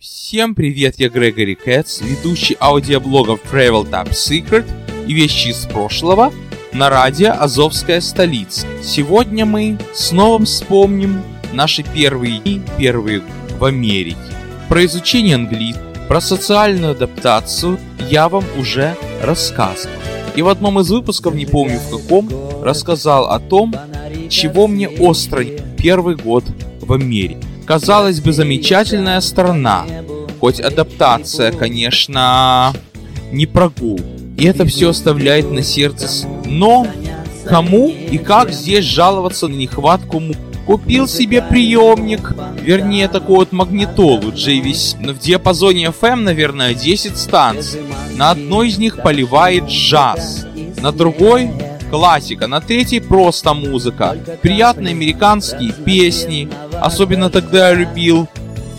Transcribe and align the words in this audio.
Всем 0.00 0.54
привет, 0.54 0.94
я 0.96 1.10
Грегори 1.10 1.54
Кэтс, 1.54 2.00
ведущий 2.00 2.56
аудиоблогов 2.58 3.40
Travel 3.52 3.86
Top 3.86 4.12
Secret 4.12 4.64
и 5.06 5.12
вещи 5.12 5.48
из 5.48 5.66
прошлого 5.66 6.32
на 6.72 6.88
радио 6.88 7.32
Азовская 7.32 8.00
столица. 8.00 8.66
Сегодня 8.82 9.44
мы 9.44 9.76
снова 9.92 10.42
вспомним 10.42 11.22
наши 11.52 11.82
первые 11.82 12.38
дни, 12.38 12.62
первые 12.78 13.20
в 13.58 13.62
Америке. 13.66 14.16
Про 14.70 14.86
изучение 14.86 15.34
английского, 15.34 15.92
про 16.08 16.22
социальную 16.22 16.92
адаптацию 16.92 17.78
я 18.08 18.30
вам 18.30 18.44
уже 18.56 18.96
рассказывал. 19.20 19.92
И 20.34 20.40
в 20.40 20.48
одном 20.48 20.80
из 20.80 20.90
выпусков, 20.90 21.34
не 21.34 21.44
помню 21.44 21.78
в 21.78 21.90
каком, 21.90 22.30
рассказал 22.62 23.26
о 23.26 23.38
том, 23.38 23.74
чего 24.30 24.66
мне 24.66 24.88
остро 24.88 25.44
первый 25.76 26.16
год 26.16 26.44
в 26.80 26.90
Америке. 26.90 27.49
Казалось 27.70 28.20
бы, 28.20 28.32
замечательная 28.32 29.20
страна, 29.20 29.86
хоть 30.40 30.58
адаптация, 30.58 31.52
конечно, 31.52 32.72
не 33.30 33.46
прогул. 33.46 34.00
И 34.36 34.44
это 34.44 34.66
все 34.66 34.90
оставляет 34.90 35.52
на 35.52 35.62
сердце. 35.62 36.26
Но 36.46 36.84
кому 37.46 37.88
и 37.88 38.18
как 38.18 38.50
здесь 38.50 38.84
жаловаться 38.84 39.46
на 39.46 39.54
нехватку 39.54 40.18
музыки? 40.18 40.40
Купил 40.66 41.06
себе 41.06 41.42
приемник, 41.42 42.34
вернее 42.60 43.06
такую 43.06 43.38
вот 43.38 43.52
магнитолу 43.52 44.32
JVC. 44.32 45.12
В 45.12 45.20
диапазоне 45.20 45.92
FM, 46.00 46.22
наверное, 46.22 46.74
10 46.74 47.16
станций. 47.16 47.82
На 48.16 48.32
одной 48.32 48.70
из 48.70 48.78
них 48.78 49.00
поливает 49.00 49.66
джаз, 49.68 50.44
на 50.82 50.90
другой 50.90 51.52
классика, 51.90 52.46
на 52.46 52.60
третьей 52.60 53.00
просто 53.00 53.52
музыка, 53.54 54.16
приятные 54.42 54.92
американские 54.92 55.72
песни, 55.72 56.48
особенно 56.80 57.28
тогда 57.30 57.70
я 57.70 57.74
любил 57.74 58.28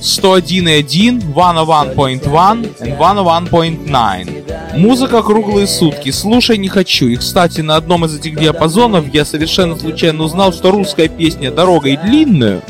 101.1, 0.01 1.33
101.1 1.33 2.87
и 2.87 2.89
101.9. 2.89 4.77
Музыка 4.77 5.21
круглые 5.21 5.67
сутки, 5.67 6.09
слушай 6.11 6.57
не 6.57 6.69
хочу. 6.69 7.07
И, 7.07 7.17
кстати, 7.17 7.61
на 7.61 7.75
одном 7.75 8.05
из 8.05 8.15
этих 8.17 8.39
диапазонов 8.39 9.13
я 9.13 9.25
совершенно 9.25 9.77
случайно 9.77 10.23
узнал, 10.23 10.53
что 10.53 10.71
русская 10.71 11.07
песня 11.07 11.51
«Дорогой 11.51 11.97
длинную» 11.97 12.61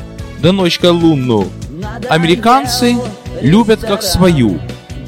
да 0.42 0.52
ночкой 0.52 0.90
лунную 0.90 1.48
американцы 2.10 2.98
любят 3.42 3.82
как 3.82 4.04
свою. 4.04 4.60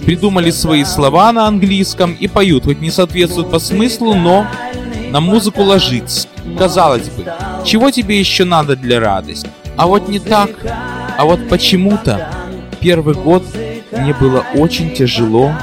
Придумали 0.06 0.52
свои 0.52 0.84
слова 0.84 1.32
на 1.32 1.48
английском 1.48 2.14
и 2.14 2.28
поют, 2.28 2.66
хоть 2.66 2.82
не 2.82 2.92
соответствуют 2.92 3.50
по 3.50 3.60
смыслу, 3.60 4.14
но 4.16 4.46
на 5.14 5.20
музыку 5.20 5.62
ложится. 5.62 6.28
Казалось 6.58 7.08
бы, 7.10 7.32
чего 7.64 7.92
тебе 7.92 8.20
еще 8.20 8.46
надо 8.46 8.76
для 8.76 9.00
радости? 9.00 9.48
А 9.78 9.86
вот 9.86 10.10
не 10.10 10.18
так. 10.18 10.50
А 11.16 11.24
вот 11.24 11.48
почему-то 11.50 12.32
первый 12.80 13.14
год 13.14 13.44
мне 13.92 14.16
было 14.16 14.44
очень 14.56 14.92
тяжело 14.92 15.54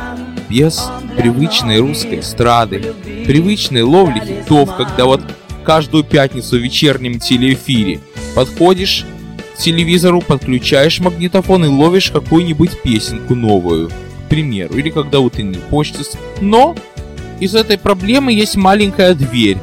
без 0.48 0.89
привычной 1.17 1.81
русской 1.81 2.20
эстрады, 2.20 2.95
привычной 3.27 3.83
ловли 3.83 4.20
хитов, 4.20 4.77
когда 4.77 5.07
вот 5.07 5.20
каждую 5.64 6.05
пятницу 6.05 6.57
в 6.57 6.62
вечернем 6.62 7.19
телеэфире 7.19 7.98
подходишь 8.37 9.05
к 9.57 9.59
телевизору, 9.59 10.20
подключаешь 10.20 11.01
магнитофон 11.01 11.64
и 11.64 11.69
ловишь 11.69 12.12
какую-нибудь 12.12 12.83
песенку 12.83 13.35
новую, 13.35 13.89
к 13.89 14.29
примеру, 14.29 14.77
или 14.77 14.91
когда 14.91 15.19
утренней 15.19 15.59
почте. 15.70 16.05
Но 16.41 16.77
из 17.41 17.55
этой 17.55 17.78
проблемы 17.78 18.33
есть 18.33 18.56
маленькая 18.56 19.14
дверь. 19.14 19.58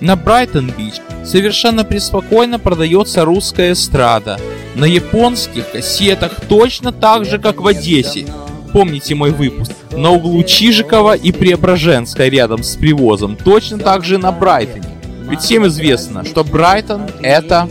На 0.00 0.16
Брайтон-Бич 0.16 0.94
совершенно 1.24 1.84
преспокойно 1.84 2.58
продается 2.58 3.24
русская 3.24 3.72
эстрада. 3.72 4.38
На 4.74 4.84
японских 4.84 5.70
кассетах 5.70 6.32
точно 6.48 6.92
так 6.92 7.24
же, 7.24 7.38
как 7.38 7.60
в 7.60 7.66
Одессе. 7.66 8.26
Помните 8.72 9.14
мой 9.14 9.30
выпуск? 9.30 9.72
На 9.92 10.10
углу 10.10 10.42
Чижикова 10.42 11.14
и 11.14 11.30
Преображенской 11.30 12.30
рядом 12.30 12.62
с 12.62 12.74
привозом. 12.74 13.36
Точно 13.36 13.78
так 13.78 14.04
же 14.04 14.18
на 14.18 14.32
Брайтоне. 14.32 14.88
Ведь 15.28 15.40
всем 15.40 15.66
известно, 15.68 16.24
что 16.24 16.42
Брайтон 16.42 17.02
это 17.22 17.68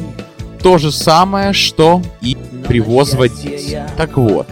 то 0.63 0.77
же 0.77 0.91
самое, 0.91 1.53
что 1.53 2.01
и 2.21 2.37
привоз 2.67 3.15
в 3.15 3.21
Одессе. 3.21 3.87
Так 3.97 4.15
вот, 4.15 4.47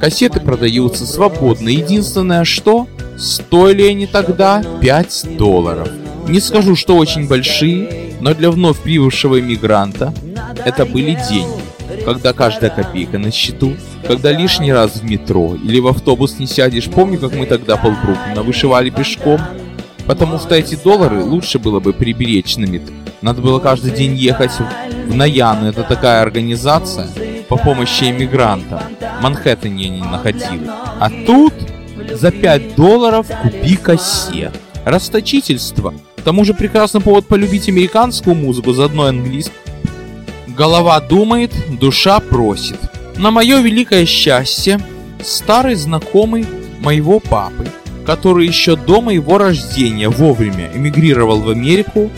кассеты 0.00 0.40
продаются 0.40 1.06
свободно. 1.06 1.68
Единственное, 1.68 2.44
что 2.44 2.88
стоили 3.22 3.84
они 3.84 4.06
тогда 4.06 4.62
5 4.80 5.36
долларов. 5.38 5.88
Не 6.28 6.40
скажу, 6.40 6.76
что 6.76 6.96
очень 6.96 7.28
большие, 7.28 8.14
но 8.20 8.34
для 8.34 8.50
вновь 8.50 8.80
прибывшего 8.80 9.38
иммигранта 9.40 10.12
это 10.64 10.84
были 10.84 11.18
деньги. 11.28 11.62
Когда 12.04 12.32
каждая 12.32 12.70
копейка 12.70 13.18
на 13.18 13.30
счету, 13.30 13.74
когда 14.06 14.32
лишний 14.32 14.72
раз 14.72 14.96
в 14.96 15.04
метро 15.04 15.54
или 15.54 15.78
в 15.78 15.86
автобус 15.86 16.38
не 16.38 16.46
сядешь, 16.46 16.88
помню, 16.88 17.18
как 17.18 17.34
мы 17.34 17.46
тогда 17.46 17.76
полбруклина 17.76 18.42
вышивали 18.42 18.90
пешком, 18.90 19.40
потому 20.06 20.38
что 20.38 20.54
эти 20.54 20.74
доллары 20.74 21.22
лучше 21.22 21.58
было 21.58 21.80
бы 21.80 21.92
приберечь 21.92 22.56
на 22.56 22.64
метро. 22.64 22.94
Надо 23.20 23.40
было 23.40 23.60
каждый 23.60 23.92
день 23.92 24.14
ехать 24.14 24.52
в 25.06 25.14
Наяну, 25.14 25.68
это 25.68 25.84
такая 25.84 26.22
организация 26.22 27.08
по 27.48 27.56
помощи 27.56 28.04
иммигрантам. 28.04 28.80
В 29.18 29.22
Манхэттене 29.22 29.86
они 29.86 30.00
находили. 30.00 30.68
А 30.98 31.08
тут 31.26 31.52
за 32.22 32.30
5 32.30 32.76
долларов 32.76 33.26
купи 33.42 33.74
кассет. 33.74 34.52
Расточительство. 34.84 35.92
К 36.16 36.22
тому 36.22 36.44
же 36.44 36.54
прекрасный 36.54 37.00
повод 37.00 37.26
полюбить 37.26 37.68
американскую 37.68 38.36
музыку, 38.36 38.72
заодно 38.72 39.06
английскую. 39.06 39.58
Голова 40.46 41.00
думает, 41.00 41.50
душа 41.80 42.20
просит. 42.20 42.78
На 43.16 43.32
мое 43.32 43.60
великое 43.60 44.06
счастье, 44.06 44.78
старый 45.20 45.74
знакомый 45.74 46.46
моего 46.78 47.18
папы, 47.18 47.66
который 48.06 48.46
еще 48.46 48.76
до 48.76 49.00
моего 49.00 49.38
рождения 49.38 50.08
вовремя 50.08 50.70
эмигрировал 50.72 51.40
в 51.40 51.50
Америку, 51.50 52.08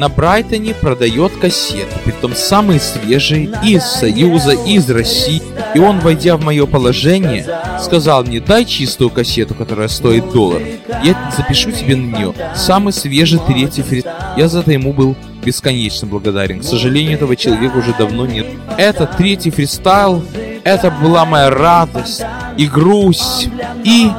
на 0.00 0.08
Брайтоне 0.08 0.72
продает 0.72 1.32
кассеты, 1.36 1.94
притом 2.06 2.34
самые 2.34 2.80
свежие 2.80 3.50
из 3.62 3.84
Союза, 3.84 4.52
из 4.52 4.88
России. 4.88 5.42
И 5.74 5.78
он, 5.78 6.00
войдя 6.00 6.38
в 6.38 6.42
мое 6.42 6.64
положение, 6.64 7.46
сказал 7.78 8.24
мне, 8.24 8.40
дай 8.40 8.64
чистую 8.64 9.10
кассету, 9.10 9.54
которая 9.54 9.88
стоит 9.88 10.32
доллар. 10.32 10.62
Я 11.04 11.30
запишу 11.36 11.70
тебе 11.70 11.96
на 11.96 12.16
нее 12.16 12.34
самый 12.56 12.94
свежий 12.94 13.40
третий 13.46 13.82
фри... 13.82 14.02
Я 14.38 14.48
за 14.48 14.60
это 14.60 14.72
ему 14.72 14.94
был 14.94 15.16
бесконечно 15.44 16.08
благодарен. 16.08 16.60
К 16.60 16.64
сожалению, 16.64 17.16
этого 17.16 17.36
человека 17.36 17.76
уже 17.76 17.92
давно 17.92 18.24
нет. 18.24 18.46
Это 18.78 19.04
третий 19.04 19.50
фристайл, 19.50 20.24
это 20.64 20.90
была 20.90 21.26
моя 21.26 21.50
радость 21.50 22.22
и 22.56 22.66
грусть, 22.66 23.50
и 23.84 24.10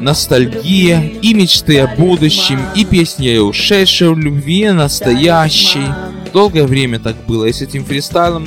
ностальгия, 0.00 1.00
и 1.22 1.34
мечты 1.34 1.80
о 1.80 1.86
будущем, 1.86 2.60
и 2.74 2.84
песни 2.84 3.28
о 3.36 3.44
ушедшей 3.44 4.14
любви 4.14 4.70
настоящей. 4.70 5.86
Долгое 6.32 6.64
время 6.64 6.98
так 6.98 7.16
было, 7.26 7.46
и 7.46 7.52
с 7.52 7.62
этим 7.62 7.84
фристайлом 7.84 8.46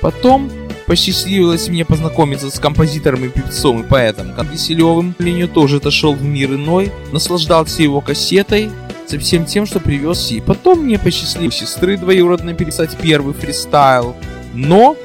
потом 0.00 0.50
посчастливилось 0.86 1.68
мне 1.68 1.84
познакомиться 1.84 2.50
с 2.50 2.58
композитором 2.58 3.24
и 3.24 3.28
певцом 3.28 3.82
и 3.82 3.86
поэтом 3.86 4.32
Веселевым. 4.50 5.14
Леню 5.18 5.46
тоже 5.46 5.76
отошел 5.76 6.14
в 6.14 6.22
мир 6.22 6.54
иной, 6.54 6.90
наслаждался 7.12 7.82
его 7.82 8.00
кассетой, 8.00 8.70
со 9.06 9.18
всем 9.18 9.44
тем, 9.44 9.66
что 9.66 9.80
привез 9.80 10.30
ей. 10.30 10.42
Потом 10.42 10.80
мне 10.80 10.98
посчастливилось 10.98 11.56
сестры 11.56 11.96
двоюродно 11.96 12.54
переписать 12.54 12.96
первый 13.00 13.34
фристайл. 13.34 14.14
Но 14.54 14.96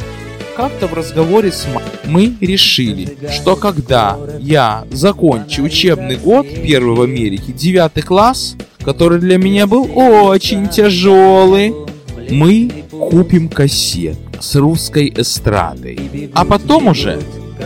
как-то 0.56 0.88
в 0.88 0.94
разговоре 0.94 1.52
с 1.52 1.66
мамой 1.68 1.84
мы 2.06 2.36
решили, 2.42 3.18
что 3.32 3.56
когда 3.56 4.18
я 4.40 4.86
закончу 4.92 5.64
учебный 5.64 6.16
год, 6.18 6.48
первый 6.48 6.96
в 6.96 7.02
Америке, 7.02 7.52
девятый 7.54 8.04
класс, 8.04 8.56
который 8.84 9.20
для 9.20 9.38
меня 9.38 9.68
был 9.68 9.90
очень 9.96 10.68
тяжелый, 10.70 11.74
мы 12.30 12.86
купим 12.92 13.50
кассет 13.50 14.18
с 14.40 14.56
русской 14.56 15.14
эстрадой. 15.16 16.32
А 16.34 16.46
потом 16.46 16.88
уже 16.88 17.20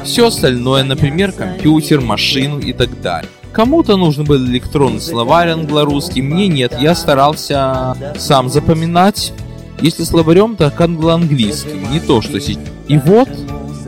все 0.04 0.28
остальное, 0.28 0.84
например, 0.84 1.32
компьютер, 1.32 2.02
машину 2.02 2.60
и 2.60 2.74
так 2.74 3.02
далее. 3.02 3.30
Кому-то 3.52 3.98
нужен 3.98 4.26
был 4.26 4.46
электронный 4.46 5.02
словарь 5.02 5.50
англо-русский, 5.50 6.22
мне 6.22 6.48
нет, 6.48 6.74
я 6.80 6.94
старался 6.94 7.96
сам 8.18 8.50
запоминать. 8.50 9.34
Если 9.82 10.04
словарем, 10.04 10.56
то 10.56 10.74
англо-английским, 10.78 11.92
не 11.92 12.00
то, 12.00 12.22
что 12.22 12.40
сейчас. 12.40 12.64
И 12.88 12.98
вот 12.98 13.30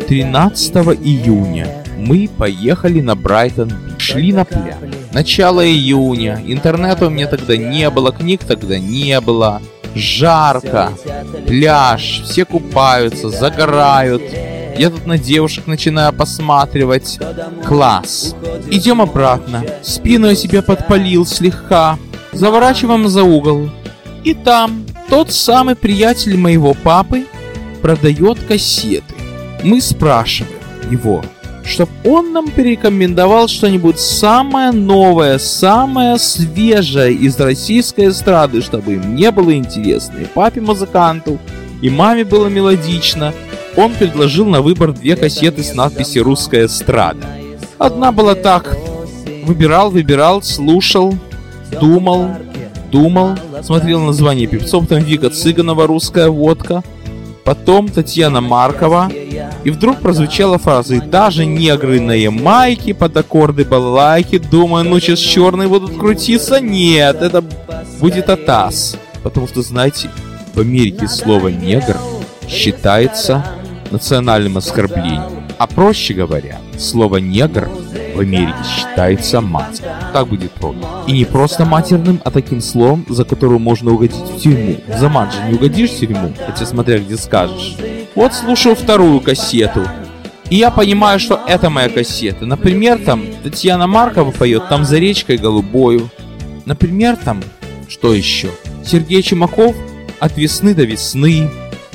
13 0.07 0.75
июня 1.03 1.83
мы 1.97 2.29
поехали 2.37 3.01
на 3.01 3.15
Брайтон, 3.15 3.71
шли 3.97 4.31
на 4.31 4.45
пляж. 4.45 4.75
Начало 5.13 5.65
июня, 5.65 6.41
интернета 6.45 7.07
у 7.07 7.09
меня 7.09 7.27
тогда 7.27 7.57
не 7.57 7.89
было, 7.89 8.11
книг 8.11 8.41
тогда 8.47 8.77
не 8.79 9.19
было. 9.19 9.61
Жарко, 9.95 10.91
пляж, 11.47 12.21
все 12.23 12.45
купаются, 12.45 13.29
загорают. 13.29 14.21
Я 14.77 14.91
тут 14.91 15.07
на 15.07 15.17
девушек 15.17 15.67
начинаю 15.67 16.13
посматривать. 16.13 17.19
Класс. 17.65 18.35
Идем 18.69 19.01
обратно. 19.01 19.65
Спину 19.83 20.27
я 20.27 20.35
себе 20.35 20.61
подпалил 20.61 21.25
слегка. 21.25 21.97
Заворачиваем 22.31 23.09
за 23.09 23.23
угол. 23.23 23.69
И 24.23 24.33
там 24.33 24.85
тот 25.09 25.31
самый 25.31 25.75
приятель 25.75 26.37
моего 26.37 26.73
папы 26.73 27.25
продает 27.81 28.39
кассеты. 28.47 29.15
Мы 29.63 29.81
спрашиваем 29.81 30.53
его, 30.89 31.23
чтобы 31.65 31.91
он 32.05 32.31
нам 32.31 32.49
порекомендовал 32.49 33.47
что-нибудь 33.47 33.99
самое 33.99 34.71
новое, 34.71 35.39
самое 35.39 36.17
свежее 36.19 37.13
из 37.13 37.39
российской 37.39 38.09
эстрады, 38.09 38.61
чтобы 38.61 38.93
им 38.93 39.15
не 39.15 39.31
было 39.31 39.53
интересно 39.55 40.19
и 40.19 40.25
папе 40.25 40.61
музыканту, 40.61 41.39
и 41.81 41.89
маме 41.89 42.23
было 42.23 42.47
мелодично. 42.47 43.33
Он 43.75 43.93
предложил 43.93 44.45
на 44.45 44.61
выбор 44.61 44.93
две 44.93 45.15
кассеты 45.15 45.63
с 45.63 45.73
надписью 45.73 46.23
«Русская 46.23 46.65
эстрада». 46.65 47.25
Одна 47.77 48.11
была 48.11 48.35
так, 48.35 48.77
выбирал, 49.45 49.89
выбирал, 49.89 50.41
слушал, 50.41 51.15
думал, 51.79 52.29
думал, 52.91 53.37
смотрел 53.63 54.01
название 54.01 54.47
певцов, 54.47 54.87
там 54.87 54.99
Вика 54.99 55.29
Цыганова 55.29 55.87
«Русская 55.87 56.29
водка», 56.29 56.83
потом 57.43 57.87
Татьяна 57.87 58.41
Маркова, 58.41 59.11
и 59.63 59.71
вдруг 59.71 59.99
прозвучала 59.99 60.57
фраза 60.57 60.95
«И 60.95 61.01
даже 61.01 61.45
негры 61.45 61.99
на 61.99 62.11
Ямайке 62.11 62.93
под 62.93 63.17
аккорды 63.17 63.65
балалайки, 63.65 64.37
думаю, 64.37 64.85
ну 64.85 64.99
сейчас 64.99 65.19
черные 65.19 65.67
будут 65.67 65.97
крутиться». 65.97 66.59
Нет, 66.59 67.21
это 67.21 67.43
будет 67.99 68.29
Атас. 68.29 68.97
Потому 69.23 69.47
что, 69.47 69.61
знаете, 69.61 70.09
в 70.53 70.59
Америке 70.59 71.07
слово 71.07 71.49
«негр» 71.49 71.97
считается 72.47 73.45
национальным 73.91 74.57
оскорблением. 74.57 75.43
А 75.57 75.67
проще 75.67 76.13
говоря, 76.13 76.59
слово 76.77 77.17
«негр» 77.17 77.69
в 78.19 78.21
Америке 78.21 78.57
считается 78.65 79.39
мать. 79.39 79.81
Так 80.11 80.27
будет 80.27 80.51
проще. 80.51 80.79
И 81.07 81.13
не 81.13 81.23
просто 81.23 81.63
матерным, 81.63 82.21
а 82.25 82.31
таким 82.31 82.59
словом, 82.59 83.05
за 83.07 83.23
которое 83.23 83.59
можно 83.59 83.91
угодить 83.91 84.17
в 84.17 84.41
тюрьму. 84.41 84.75
За 84.97 85.07
мат 85.07 85.33
же 85.33 85.41
не 85.47 85.53
угодишь 85.55 85.91
в 85.91 85.99
тюрьму, 85.99 86.33
хотя 86.45 86.65
смотря 86.65 86.99
где 86.99 87.15
скажешь. 87.15 87.77
Вот 88.15 88.33
слушаю 88.33 88.75
вторую 88.75 89.21
кассету. 89.21 89.87
И 90.49 90.57
я 90.57 90.69
понимаю, 90.69 91.19
что 91.19 91.39
это 91.47 91.69
моя 91.69 91.87
кассета. 91.87 92.45
Например, 92.45 92.97
там 92.97 93.23
Татьяна 93.43 93.87
Маркова 93.87 94.31
поет 94.31 94.67
«Там 94.67 94.83
за 94.83 94.97
речкой 94.97 95.37
голубою». 95.37 96.09
Например, 96.65 97.15
там, 97.15 97.41
что 97.87 98.13
еще? 98.13 98.49
Сергей 98.85 99.21
Чумаков 99.21 99.75
«От 100.19 100.35
весны 100.35 100.73
до 100.73 100.83
весны», 100.83 101.49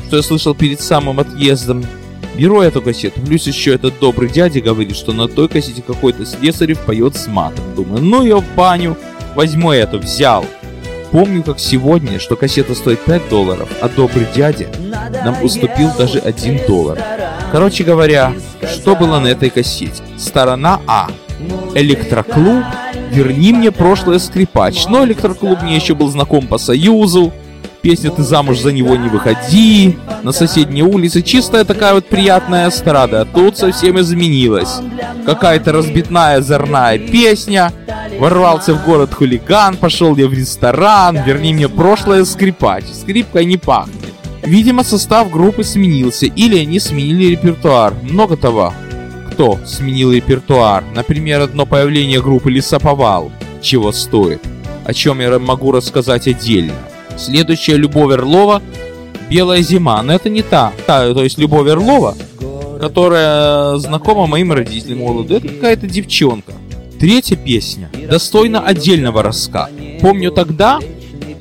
что 0.06 0.16
я 0.16 0.22
слышал 0.22 0.54
перед 0.54 0.80
самым 0.80 1.20
отъездом. 1.20 1.84
Беру 2.34 2.60
эту 2.60 2.82
кассету, 2.82 3.20
плюс 3.20 3.46
еще 3.46 3.74
этот 3.74 3.98
добрый 4.00 4.28
дядя 4.28 4.60
говорит, 4.60 4.96
что 4.96 5.12
на 5.12 5.28
той 5.28 5.48
кассете 5.48 5.82
какой-то 5.82 6.26
Слесарев 6.26 6.80
поет 6.80 7.16
с 7.16 7.28
матом. 7.28 7.64
Думаю, 7.76 8.02
ну 8.02 8.22
ее 8.22 8.40
в 8.40 8.54
баню, 8.56 8.96
возьму 9.36 9.70
эту, 9.70 9.98
взял. 9.98 10.44
Помню, 11.12 11.44
как 11.44 11.60
сегодня, 11.60 12.18
что 12.18 12.34
кассета 12.34 12.74
стоит 12.74 13.00
5 13.04 13.28
долларов, 13.28 13.68
а 13.80 13.88
добрый 13.88 14.26
дядя 14.34 14.68
нам 15.24 15.40
уступил 15.44 15.90
даже 15.96 16.18
1 16.18 16.66
доллар. 16.66 16.98
Короче 17.52 17.84
говоря, 17.84 18.32
что 18.68 18.96
было 18.96 19.20
на 19.20 19.28
этой 19.28 19.50
кассете? 19.50 20.02
Сторона 20.18 20.80
А. 20.88 21.08
Электроклуб 21.76 22.64
«Верни 23.12 23.52
мне 23.52 23.70
прошлое 23.70 24.18
скрипач». 24.18 24.86
Но 24.86 25.04
электроклуб 25.04 25.62
мне 25.62 25.76
еще 25.76 25.94
был 25.94 26.08
знаком 26.08 26.48
по 26.48 26.58
Союзу, 26.58 27.32
песня 27.84 28.10
«Ты 28.10 28.22
замуж 28.22 28.60
за 28.60 28.72
него 28.72 28.96
не 28.96 29.10
выходи», 29.10 29.98
на 30.22 30.32
соседней 30.32 30.82
улице, 30.82 31.20
чистая 31.20 31.64
такая 31.64 31.92
вот 31.92 32.06
приятная 32.06 32.70
эстрада, 32.70 33.20
а 33.20 33.24
тут 33.26 33.58
совсем 33.58 34.00
изменилась. 34.00 34.80
Какая-то 35.26 35.70
разбитная 35.72 36.38
озорная 36.38 36.98
песня, 36.98 37.72
ворвался 38.18 38.72
в 38.72 38.86
город 38.86 39.12
хулиган, 39.12 39.76
пошел 39.76 40.16
я 40.16 40.26
в 40.26 40.32
ресторан, 40.32 41.22
верни 41.26 41.52
мне 41.52 41.68
прошлое 41.68 42.24
скрипач, 42.24 42.84
скрипкой 42.86 43.44
не 43.44 43.58
пахнет. 43.58 44.14
Видимо, 44.42 44.82
состав 44.82 45.30
группы 45.30 45.62
сменился, 45.62 46.24
или 46.24 46.58
они 46.58 46.80
сменили 46.80 47.32
репертуар, 47.32 47.92
много 48.02 48.38
того. 48.38 48.72
Кто 49.32 49.58
сменил 49.66 50.10
репертуар? 50.10 50.84
Например, 50.94 51.42
одно 51.42 51.66
появление 51.66 52.22
группы 52.22 52.50
Лесоповал, 52.50 53.30
чего 53.60 53.92
стоит, 53.92 54.40
о 54.86 54.94
чем 54.94 55.20
я 55.20 55.38
могу 55.38 55.70
рассказать 55.70 56.26
отдельно. 56.28 56.72
Следующая 57.16 57.76
Любовь 57.76 58.12
Орлова 58.12 58.62
«Белая 59.30 59.62
зима». 59.62 60.02
Но 60.02 60.12
это 60.12 60.28
не 60.28 60.42
та, 60.42 60.72
та 60.86 61.12
то 61.12 61.22
есть 61.22 61.38
Любовь 61.38 61.68
Орлова, 61.68 62.14
которая 62.80 63.76
знакома 63.76 64.26
моим 64.26 64.52
родителям 64.52 65.00
молоду. 65.00 65.36
Это 65.36 65.48
какая-то 65.48 65.86
девчонка. 65.86 66.52
Третья 66.98 67.36
песня 67.36 67.90
достойна 68.10 68.60
отдельного 68.60 69.22
рассказа. 69.22 69.70
Помню 70.00 70.30
тогда 70.30 70.80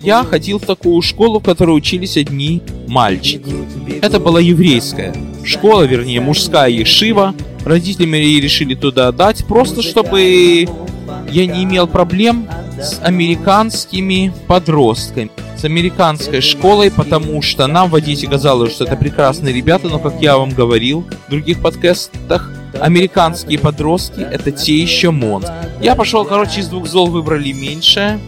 я 0.01 0.23
ходил 0.23 0.59
в 0.59 0.65
такую 0.65 1.01
школу, 1.01 1.39
в 1.39 1.43
которой 1.43 1.71
учились 1.71 2.17
одни 2.17 2.61
мальчики. 2.87 3.53
Это 4.01 4.19
была 4.19 4.39
еврейская 4.39 5.13
школа, 5.43 5.83
вернее, 5.83 6.19
мужская 6.21 6.69
ешива. 6.69 7.33
Родители 7.65 8.05
мои 8.05 8.41
решили 8.41 8.75
туда 8.75 9.07
отдать, 9.07 9.45
просто 9.45 9.81
чтобы 9.81 10.67
я 11.31 11.45
не 11.45 11.63
имел 11.63 11.87
проблем 11.87 12.47
с 12.79 12.99
американскими 13.01 14.33
подростками 14.47 15.31
с 15.63 15.65
американской 15.65 16.42
школой, 16.42 16.92
потому 16.92 17.42
что 17.42 17.68
нам 17.68 17.89
в 17.89 17.95
Одессе 17.95 18.27
казалось, 18.27 18.74
что 18.74 18.83
это 18.83 18.98
прекрасные 18.98 19.54
ребята, 19.54 19.88
но, 19.88 19.98
как 19.98 20.21
я 20.21 20.38
вам 20.38 20.50
говорил 20.50 21.07
в 21.27 21.31
других 21.31 21.62
подкастах, 21.62 22.51
американские 22.81 23.57
подростки 23.60 24.19
это 24.19 24.51
те 24.51 24.75
еще 24.75 25.12
монстры. 25.12 25.54
Я 25.80 25.95
пошел, 25.95 26.25
короче, 26.25 26.60
из 26.60 26.68
двух 26.68 26.86
зол 26.86 27.07
выбрали 27.07 27.54
меньшее. 27.54 28.19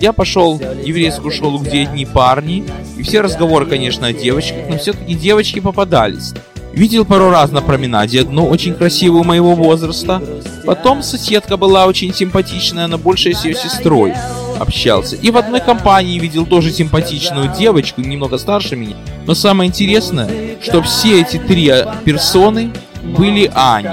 Я 0.00 0.12
пошел 0.12 0.56
в 0.56 0.84
еврейскую 0.86 1.32
школу, 1.32 1.58
где 1.58 1.82
одни 1.82 2.06
парни, 2.06 2.62
и 2.96 3.02
все 3.02 3.22
разговоры, 3.22 3.66
конечно, 3.66 4.06
о 4.06 4.12
девочках, 4.12 4.68
но 4.70 4.78
все-таки 4.78 5.14
девочки 5.14 5.58
попадались. 5.58 6.32
Видел 6.74 7.04
пару 7.04 7.30
раз 7.30 7.52
на 7.52 7.62
променаде 7.62 8.20
одну 8.20 8.48
очень 8.48 8.74
красивую 8.74 9.22
моего 9.22 9.54
возраста. 9.54 10.20
Потом 10.66 11.04
соседка 11.04 11.56
была 11.56 11.86
очень 11.86 12.12
симпатичная, 12.12 12.88
но 12.88 12.98
больше 12.98 13.32
с 13.32 13.44
ее 13.44 13.54
сестрой 13.54 14.12
общался. 14.58 15.14
И 15.14 15.30
в 15.30 15.36
одной 15.36 15.60
компании 15.60 16.18
видел 16.18 16.46
тоже 16.46 16.72
симпатичную 16.72 17.52
девочку, 17.56 18.00
немного 18.00 18.38
старше 18.38 18.74
меня. 18.74 18.96
Но 19.24 19.34
самое 19.34 19.68
интересное, 19.68 20.28
что 20.60 20.82
все 20.82 21.20
эти 21.20 21.36
три 21.36 21.72
персоны 22.04 22.72
были 23.16 23.50
Ани. 23.54 23.90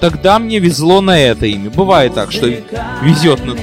Тогда 0.00 0.38
мне 0.38 0.60
везло 0.60 1.02
на 1.02 1.18
это 1.18 1.44
имя. 1.44 1.68
Бывает 1.68 2.14
так, 2.14 2.32
что 2.32 2.46
везет 3.02 3.44
на 3.44 3.54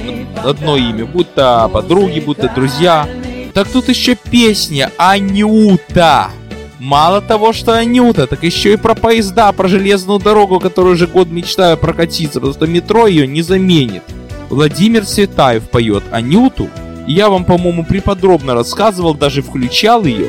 одно 0.48 0.76
имя, 0.76 1.04
будто 1.04 1.68
подруги, 1.72 2.20
будто 2.20 2.48
друзья. 2.54 3.08
Так 3.54 3.68
тут 3.68 3.88
еще 3.88 4.14
песня 4.14 4.92
Анюта. 4.98 6.30
Мало 6.82 7.20
того, 7.20 7.52
что 7.52 7.74
Анюта, 7.78 8.26
так 8.26 8.42
еще 8.42 8.72
и 8.72 8.76
про 8.76 8.96
поезда, 8.96 9.52
про 9.52 9.68
железную 9.68 10.18
дорогу, 10.18 10.58
которую 10.58 10.94
уже 10.94 11.06
год 11.06 11.28
мечтаю 11.28 11.76
прокатиться, 11.78 12.40
потому 12.40 12.54
что 12.54 12.66
метро 12.66 13.06
ее 13.06 13.24
не 13.28 13.40
заменит. 13.40 14.02
Владимир 14.50 15.06
Светаев 15.06 15.70
поет 15.70 16.02
Анюту, 16.10 16.68
и 17.06 17.12
я 17.12 17.28
вам, 17.28 17.44
по-моему, 17.44 17.84
приподробно 17.84 18.54
рассказывал, 18.54 19.14
даже 19.14 19.42
включал 19.42 20.04
ее 20.04 20.28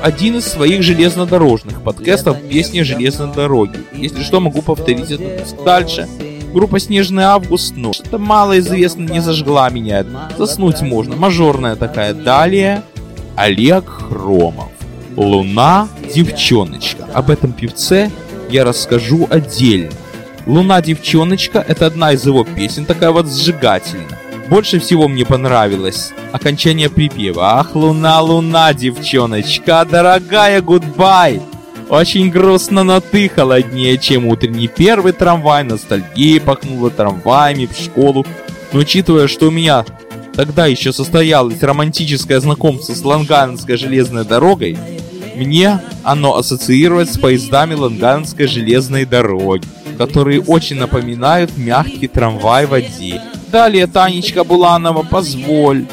в 0.00 0.04
один 0.04 0.38
из 0.38 0.46
своих 0.46 0.82
железнодорожных 0.82 1.82
подкастов 1.82 2.36
«Песня 2.50 2.84
железной 2.84 3.32
дороги». 3.32 3.78
Если 3.94 4.24
что, 4.24 4.40
могу 4.40 4.60
повторить 4.60 5.12
это 5.12 5.46
дальше. 5.64 6.08
Группа 6.52 6.80
«Снежный 6.80 7.22
август», 7.22 7.74
ну, 7.76 7.92
что-то 7.92 8.18
малоизвестно, 8.18 9.02
не 9.02 9.20
зажгла 9.20 9.70
меня. 9.70 10.04
Заснуть 10.36 10.80
можно, 10.80 11.14
мажорная 11.14 11.76
такая. 11.76 12.12
Далее 12.12 12.82
Олег 13.36 13.84
Хромов. 13.88 14.71
«Луна, 15.16 15.88
девчоночка». 16.14 17.06
Об 17.12 17.30
этом 17.30 17.52
певце 17.52 18.10
я 18.50 18.64
расскажу 18.64 19.26
отдельно. 19.30 19.92
«Луна, 20.46 20.80
девчоночка»— 20.80 21.64
это 21.68 21.86
одна 21.86 22.12
из 22.12 22.26
его 22.26 22.44
песен, 22.44 22.84
такая 22.84 23.10
вот 23.10 23.28
сжигательная. 23.28 24.18
Больше 24.48 24.80
всего 24.80 25.08
мне 25.08 25.24
понравилось 25.24 26.12
окончание 26.32 26.90
припева. 26.90 27.58
«Ах, 27.58 27.74
луна, 27.74 28.20
луна, 28.20 28.74
девчоночка, 28.74 29.86
дорогая, 29.88 30.60
гудбай!» 30.60 31.40
Очень 31.88 32.30
грустно, 32.30 32.84
но 32.84 33.00
ты 33.00 33.28
холоднее, 33.28 33.98
чем 33.98 34.26
утренний 34.26 34.66
первый 34.66 35.12
трамвай. 35.12 35.62
Ностальгия 35.62 36.40
пахнула 36.40 36.88
трамваями 36.88 37.66
в 37.66 37.76
школу. 37.76 38.24
Но 38.72 38.80
учитывая, 38.80 39.28
что 39.28 39.48
у 39.48 39.50
меня 39.50 39.84
тогда 40.34 40.66
еще 40.66 40.92
состоялось 40.92 41.62
романтическое 41.62 42.40
знакомство 42.40 42.94
с 42.94 43.04
Ланганской 43.04 43.76
железной 43.76 44.24
дорогой, 44.24 44.78
мне 45.34 45.80
оно 46.02 46.36
ассоциируется 46.36 47.14
с 47.14 47.18
поездами 47.18 47.74
Ланганской 47.74 48.46
железной 48.46 49.04
дороги 49.04 49.66
которые 50.02 50.40
очень 50.42 50.76
напоминают 50.76 51.56
мягкий 51.56 52.08
трамвай 52.08 52.66
в 52.66 52.70
воде. 52.70 53.22
Далее 53.50 53.86
Танечка 53.86 54.44
Буланова 54.44 55.02
«Позволь». 55.02 55.86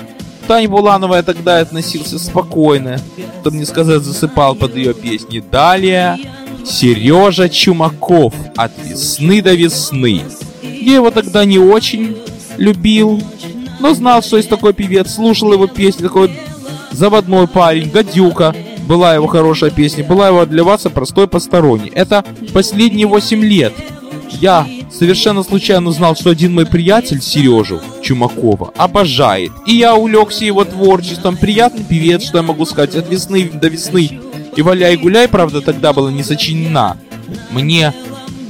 Таня 0.48 0.68
Буланова 0.68 1.16
я 1.16 1.24
тогда 1.24 1.60
относился 1.60 2.18
спокойно, 2.18 3.00
чтобы 3.42 3.58
не 3.58 3.66
сказать 3.66 4.02
засыпал 4.02 4.56
под 4.56 4.76
ее 4.76 4.96
песни. 4.96 5.44
Далее 5.52 6.18
Сережа 6.66 7.50
Чумаков 7.50 8.34
«От 8.56 8.72
весны 8.84 9.44
до 9.44 9.54
весны». 9.54 10.24
Я 10.64 10.96
его 10.96 11.12
тогда 11.12 11.46
не 11.46 11.60
очень 11.60 12.18
любил, 12.58 13.22
но 13.80 13.94
знал, 13.94 14.24
что 14.24 14.38
есть 14.38 14.50
такой 14.50 14.74
певец, 14.74 15.14
слушал 15.14 15.54
его 15.54 15.68
песни, 15.68 16.02
такой 16.02 16.32
заводной 16.92 17.48
парень, 17.48 17.92
гадюка. 17.92 18.56
Была 18.90 19.14
его 19.14 19.28
хорошая 19.28 19.70
песня, 19.70 20.04
была 20.04 20.28
его 20.28 20.46
для 20.46 20.66
вас 20.66 20.82
простой 20.94 21.30
посторонний. 21.30 21.92
Это 21.96 22.26
последние 22.54 23.08
8 23.08 23.42
лет 23.42 23.74
я 24.42 24.68
Совершенно 24.92 25.44
случайно 25.44 25.90
узнал, 25.90 26.16
что 26.16 26.32
один 26.32 26.54
мой 26.54 26.66
приятель, 26.66 27.22
Сережу 27.22 27.80
Чумакова, 28.02 28.74
обожает. 28.76 29.52
И 29.66 29.76
я 29.76 29.96
увлекся 29.96 30.44
его 30.44 30.66
творчеством. 30.66 31.38
Приятный 31.38 31.86
певец, 31.86 32.24
что 32.24 32.40
я 32.40 32.44
могу 32.44 32.66
сказать, 32.66 32.96
от 32.96 33.10
весны 33.10 33.50
до 33.54 33.68
весны. 33.68 34.20
И 34.56 34.62
«Валяй 34.62 34.98
гуляй», 34.98 35.28
правда, 35.28 35.62
тогда 35.62 35.94
была 35.94 36.12
не 36.12 36.24
сочинена. 36.24 36.98
Мне 37.52 37.94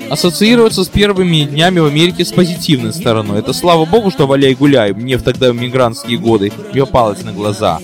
ассоциируется 0.10 0.84
с 0.84 0.88
первыми 0.88 1.44
днями 1.44 1.80
в 1.80 1.86
Америке 1.86 2.24
с 2.24 2.32
позитивной 2.32 2.94
стороной. 2.94 3.40
Это 3.40 3.54
слава 3.54 3.86
богу, 3.86 4.10
что 4.10 4.26
«Валяй 4.26 4.56
гуляй» 4.56 4.94
мне 4.94 5.18
в 5.18 5.24
тогда 5.24 5.52
мигрантские 5.52 6.18
годы 6.18 6.52
попалось 6.74 7.24
на 7.24 7.34
глаза. 7.34 7.80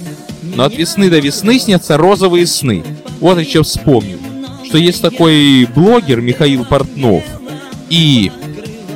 Но 0.55 0.63
от 0.63 0.75
весны 0.75 1.09
до 1.09 1.19
весны 1.19 1.59
снятся 1.59 1.97
розовые 1.97 2.47
сны. 2.47 2.83
Вот 3.19 3.39
еще 3.39 3.63
вспомнил, 3.63 4.19
что 4.65 4.77
есть 4.77 5.01
такой 5.01 5.67
блогер 5.75 6.21
Михаил 6.21 6.65
Портнов. 6.65 7.23
И 7.89 8.31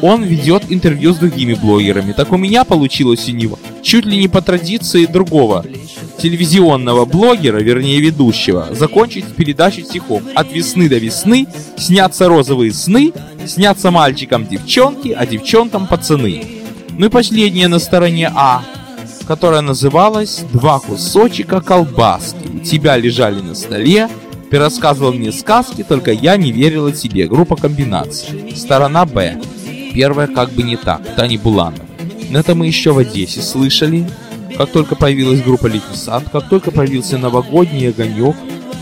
он 0.01 0.23
ведет 0.23 0.63
интервью 0.69 1.13
с 1.13 1.17
другими 1.17 1.53
блогерами. 1.53 2.13
Так 2.13 2.31
у 2.31 2.37
меня 2.37 2.63
получилось 2.63 3.27
у 3.29 3.33
него 3.33 3.59
чуть 3.81 4.05
ли 4.05 4.17
не 4.17 4.27
по 4.27 4.41
традиции 4.41 5.05
другого 5.05 5.65
телевизионного 6.17 7.05
блогера, 7.05 7.59
вернее 7.59 7.99
ведущего, 7.99 8.67
закончить 8.71 9.25
передачу 9.35 9.81
стихов 9.81 10.21
«От 10.35 10.51
весны 10.51 10.89
до 10.89 10.97
весны 10.97 11.47
снятся 11.77 12.27
розовые 12.27 12.73
сны, 12.73 13.13
снятся 13.47 13.89
мальчикам 13.91 14.45
девчонки, 14.45 15.09
а 15.09 15.25
девчонкам 15.25 15.87
пацаны». 15.87 16.43
Ну 16.97 17.05
и 17.05 17.09
последнее 17.09 17.67
на 17.67 17.79
стороне 17.79 18.31
А, 18.35 18.63
которая 19.29 19.61
называлась 19.61 20.43
«Два 20.51 20.79
кусочка 20.79 21.61
колбаски». 21.61 22.47
У 22.51 22.59
тебя 22.61 22.97
лежали 22.97 23.39
на 23.41 23.53
столе, 23.53 24.09
ты 24.49 24.57
рассказывал 24.57 25.13
мне 25.13 25.31
сказки, 25.31 25.83
только 25.83 26.11
я 26.11 26.35
не 26.35 26.51
верила 26.51 26.91
тебе. 26.91 27.27
Группа 27.27 27.55
комбинаций. 27.55 28.55
Сторона 28.55 29.05
Б. 29.05 29.39
Первая 29.93 30.25
как 30.25 30.51
бы 30.53 30.63
не 30.63 30.77
так. 30.77 31.15
Тани 31.15 31.37
Буланов. 31.37 31.85
Но 32.31 32.39
это 32.39 32.55
мы 32.55 32.65
еще 32.65 32.91
в 32.91 32.97
Одессе 32.97 33.43
слышали. 33.43 34.09
Как 34.57 34.71
только 34.71 34.95
появилась 34.95 35.43
группа 35.43 35.67
«Летний 35.67 35.95
сад», 35.95 36.23
как 36.31 36.49
только 36.49 36.71
появился 36.71 37.19
новогодний 37.19 37.89
огонек 37.89 38.35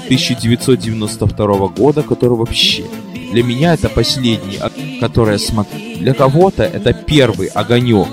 1992 0.06 1.68
года, 1.68 2.04
который 2.04 2.38
вообще 2.38 2.86
для 3.34 3.44
меня 3.44 3.74
это 3.74 3.90
последний, 3.90 4.60
который 5.02 5.34
я 5.34 5.40
смотрю. 5.40 5.78
Для 5.98 6.14
кого-то 6.14 6.64
это 6.64 6.94
первый 6.94 7.48
огонек 7.48 8.08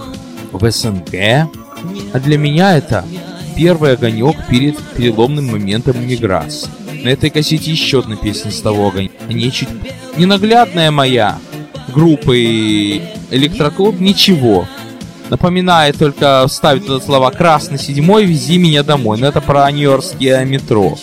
в 0.51 0.69
СНГ, 0.69 1.49
а 2.15 2.21
для 2.21 2.39
меня 2.39 2.77
это 2.77 3.05
первый 3.57 3.95
огонек 3.95 4.37
перед 4.49 4.79
переломным 4.95 5.51
моментом 5.51 6.01
миграции. 6.07 6.71
На 7.03 7.09
этой 7.09 7.29
кассете 7.29 7.73
еще 7.73 7.99
одна 7.99 8.15
песня 8.15 8.53
с 8.53 8.61
того 8.61 8.89
огонька. 8.89 9.15
Не 9.29 9.51
чуть... 9.51 9.69
Ненаглядная 10.17 10.93
моя 10.93 11.39
группы 11.93 13.03
Электроклуб 13.33 13.99
ничего. 13.99 14.69
Напоминает 15.29 15.99
только 15.99 16.47
вставить 16.47 16.87
туда 16.87 17.05
слова 17.05 17.33
«Красный 17.33 17.81
седьмой, 17.81 18.27
вези 18.27 18.59
меня 18.59 18.85
домой». 18.85 19.19
Но 19.19 19.27
это 19.27 19.41
про 19.41 19.69
нью-йоркское 19.73 20.45
метро. 20.45 20.97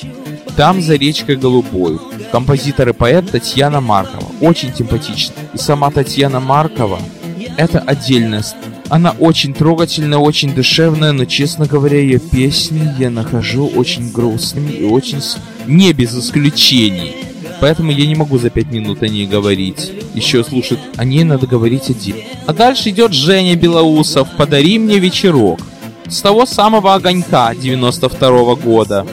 Там 0.56 0.82
за 0.82 0.96
речкой 0.96 1.36
Голубой. 1.36 2.00
Композитор 2.32 2.88
и 2.88 2.94
поэт 2.94 3.32
Татьяна 3.32 3.82
Маркова. 3.82 4.32
Очень 4.40 4.74
симпатична. 4.74 5.34
И 5.54 5.58
сама 5.58 5.92
Татьяна 5.92 6.40
Маркова– 6.40 7.00
это 7.58 7.80
отдельная 7.80 8.44
она 8.92 9.12
очень 9.12 9.54
трогательная, 9.54 10.18
очень 10.18 10.54
душевная, 10.54 11.14
но, 11.14 11.24
честно 11.24 11.66
говоря, 11.66 11.98
ее 11.98 12.20
песни 12.20 12.94
я 13.00 13.10
нахожу 13.10 13.66
очень 13.68 14.12
грустными 14.12 14.74
и 14.74 14.84
очень... 14.84 15.22
не 15.66 15.94
без 15.94 16.14
исключений. 16.14 17.16
Поэтому 17.62 17.94
я 17.94 18.06
не 18.06 18.16
могу 18.16 18.38
за 18.38 18.50
пять 18.50 18.70
минут 18.70 19.02
о 19.02 19.08
ней 19.08 19.26
говорить. 19.26 19.94
Еще 20.14 20.44
слушать 20.44 20.80
о 20.98 21.06
ней 21.06 21.24
надо 21.24 21.48
говорить 21.48 21.90
один. 21.90 22.18
А 22.48 22.54
дальше 22.54 22.90
идет 22.90 23.14
Женя 23.14 23.56
Белоусов 23.56 24.28
«Подари 24.36 24.78
мне 24.78 25.00
вечерок». 25.00 25.62
С 26.10 26.22
того 26.22 26.46
самого 26.46 26.94
огонька 26.94 27.56
92 27.56 28.30
-го 28.30 28.62
года. 28.62 29.08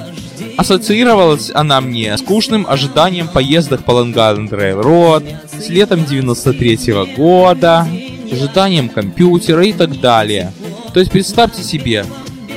Ассоциировалась 0.57 1.53
она 1.55 1.81
мне 1.81 2.17
с 2.17 2.21
скучным 2.21 2.67
ожиданием 2.69 3.29
поездок 3.29 3.85
по 3.85 3.93
Лонг-Айленд 3.93 4.51
Рейлрод, 4.51 5.23
с 5.57 5.69
летом 5.69 6.05
93 6.05 6.91
-го 6.91 7.15
года, 7.15 7.87
ожиданием 8.33 8.89
компьютера 8.89 9.65
и 9.65 9.73
так 9.73 10.01
далее. 10.01 10.53
То 10.93 11.01
есть 11.01 11.13
представьте 11.13 11.63
себе, 11.63 12.05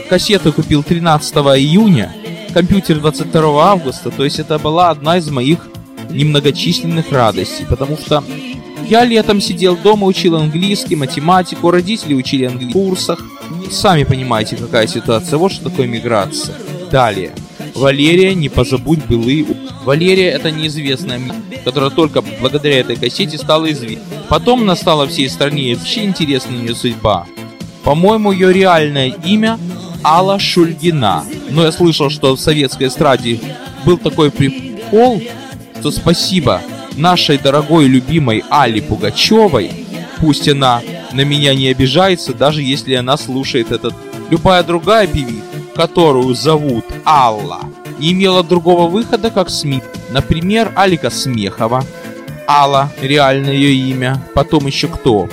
кассету 0.10 0.54
купил 0.54 0.84
13 0.84 1.36
июня, 1.36 2.14
компьютер 2.54 3.00
22 3.00 3.72
августа, 3.72 4.12
то 4.12 4.24
есть 4.24 4.40
это 4.40 4.60
была 4.60 4.90
одна 4.90 5.18
из 5.18 5.30
моих 5.30 5.70
немногочисленных 6.10 7.12
радостей, 7.12 7.66
потому 7.66 7.98
что 7.98 8.24
я 8.88 9.06
летом 9.06 9.40
сидел 9.40 9.78
дома, 9.78 10.06
учил 10.06 10.36
английский, 10.36 10.96
математику, 10.96 11.72
родители 11.72 12.14
учили 12.14 12.46
английский 12.46 12.72
в 12.72 12.74
курсах. 12.74 13.20
Сами 13.70 14.04
понимаете, 14.04 14.58
какая 14.58 14.86
ситуация. 14.88 15.38
Вот 15.38 15.54
что 15.54 15.70
такое 15.70 15.88
миграция. 15.88 16.56
Далее. 16.92 17.32
Валерия, 17.76 18.34
не 18.36 18.50
позабудь 18.50 19.06
былые... 19.06 19.46
Валерия 19.84 20.30
это 20.30 20.52
неизвестная, 20.52 21.20
которая 21.66 21.90
только 21.90 22.22
благодаря 22.22 22.80
этой 22.82 22.96
кассете 22.96 23.38
стала 23.38 23.72
известна. 23.72 24.04
Потом 24.30 24.66
настала 24.66 25.08
всей 25.08 25.30
стране 25.30 25.76
вообще 25.76 26.04
интересная 26.04 26.60
ее 26.60 26.76
судьба. 26.76 27.26
По-моему, 27.84 28.32
ее 28.32 28.54
реальное 28.54 29.08
имя 29.26 29.58
Алла 30.04 30.38
Шульгина. 30.40 31.26
Но 31.50 31.64
я 31.64 31.72
слышал, 31.72 32.10
что 32.10 32.36
в 32.36 32.40
советской 32.40 32.88
эстраде 32.88 33.40
был 33.86 33.98
такой 33.98 34.30
прикол, 34.30 35.22
что 35.80 35.92
спасибо 35.92 36.62
нашей 36.96 37.38
дорогой 37.38 37.88
любимой 37.88 38.44
Алле 38.50 38.82
Пугачевой, 38.82 39.72
пусть 40.20 40.48
она 40.48 40.82
на 41.14 41.22
меня 41.22 41.56
не 41.56 41.70
обижается, 41.70 42.34
даже 42.34 42.62
если 42.62 42.94
она 42.94 43.18
слушает 43.18 43.72
этот. 43.72 43.94
Любая 44.30 44.64
другая 44.64 45.08
певица, 45.08 45.51
которую 45.76 46.34
зовут 46.36 46.86
Алла, 47.06 47.62
не 48.00 48.14
имела 48.14 48.44
другого 48.44 48.88
выхода, 48.90 49.30
как 49.30 49.50
СМИ. 49.50 49.82
Например, 50.10 50.72
Алика 50.76 51.10
Смехова. 51.10 51.84
Алла, 52.48 52.92
реальное 53.02 53.54
ее 53.54 53.74
имя. 53.74 54.22
Потом 54.34 54.68
еще 54.68 54.88
кто? 54.88 55.30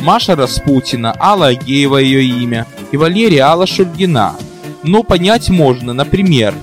Маша 0.00 0.34
Распутина, 0.34 1.14
Алла 1.18 1.48
Агеева 1.48 1.98
ее 1.98 2.24
имя. 2.24 2.66
И 2.92 2.96
Валерия 2.96 3.42
Алла 3.42 3.66
Шульгина. 3.66 4.34
Но 4.82 5.02
понять 5.02 5.48
можно, 5.48 5.92
например, 5.92 6.54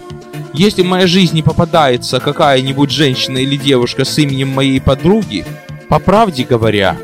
если 0.54 0.82
в 0.82 0.88
моей 0.88 1.08
жизни 1.08 1.42
попадается 1.42 2.20
какая-нибудь 2.20 2.92
женщина 2.92 3.38
или 3.38 3.56
девушка 3.56 4.04
с 4.04 4.18
именем 4.18 4.50
моей 4.50 4.82
подруги, 4.82 5.46
по 5.88 6.00
правде 6.00 6.44
говоря, 6.44 6.98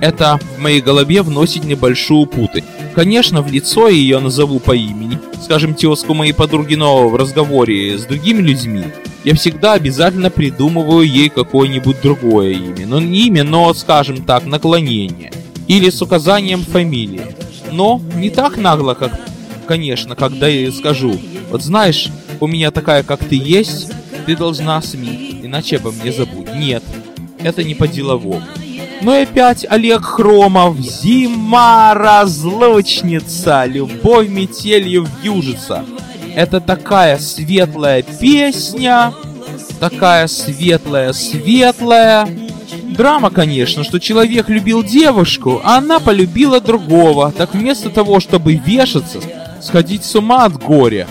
это 0.00 0.38
в 0.56 0.60
моей 0.60 0.80
голове 0.80 1.22
вносит 1.22 1.64
небольшую 1.64 2.26
путы. 2.26 2.64
Конечно, 2.98 3.42
в 3.42 3.52
лицо 3.52 3.88
ее 3.88 4.18
назову 4.18 4.58
по 4.58 4.74
имени. 4.74 5.20
Скажем, 5.40 5.76
тезку 5.76 6.14
моей 6.14 6.32
подруги 6.32 6.74
Нового 6.74 7.10
в 7.10 7.14
разговоре 7.14 7.96
с 7.96 8.04
другими 8.04 8.42
людьми. 8.42 8.86
Я 9.22 9.36
всегда 9.36 9.74
обязательно 9.74 10.30
придумываю 10.30 11.06
ей 11.06 11.28
какое-нибудь 11.28 12.00
другое 12.02 12.54
имя. 12.54 12.88
Но 12.88 12.98
не 12.98 13.28
имя, 13.28 13.44
но, 13.44 13.72
скажем 13.72 14.24
так, 14.24 14.46
наклонение. 14.46 15.30
Или 15.68 15.90
с 15.90 16.02
указанием 16.02 16.64
фамилии. 16.64 17.22
Но 17.70 18.02
не 18.16 18.30
так 18.30 18.56
нагло, 18.56 18.94
как, 18.94 19.12
конечно, 19.68 20.16
когда 20.16 20.48
я 20.48 20.72
скажу. 20.72 21.16
Вот 21.52 21.62
знаешь, 21.62 22.08
у 22.40 22.48
меня 22.48 22.72
такая, 22.72 23.04
как 23.04 23.22
ты 23.22 23.36
есть, 23.36 23.92
ты 24.26 24.36
должна 24.36 24.82
СМИ, 24.82 25.42
иначе 25.44 25.76
обо 25.76 25.92
мне 25.92 26.10
забудь. 26.10 26.52
Нет, 26.56 26.82
это 27.38 27.62
не 27.62 27.76
по-деловому. 27.76 28.42
Ну 29.00 29.14
и 29.14 29.22
опять 29.22 29.64
Олег 29.68 30.04
Хромов. 30.04 30.78
Зима 30.78 31.94
разлучница, 31.94 33.64
любовь 33.64 34.28
метелью 34.28 35.06
вьюжится. 35.22 35.84
Это 36.34 36.60
такая 36.60 37.18
светлая 37.18 38.02
песня, 38.02 39.12
такая 39.80 40.26
светлая, 40.26 41.12
светлая. 41.12 42.28
Драма, 42.82 43.30
конечно, 43.30 43.84
что 43.84 44.00
человек 44.00 44.48
любил 44.48 44.82
девушку, 44.82 45.60
а 45.62 45.78
она 45.78 46.00
полюбила 46.00 46.60
другого. 46.60 47.32
Так 47.32 47.54
вместо 47.54 47.90
того, 47.90 48.18
чтобы 48.18 48.54
вешаться, 48.54 49.20
сходить 49.62 50.04
с 50.04 50.14
ума 50.16 50.44
от 50.44 50.54
горя, 50.60 51.06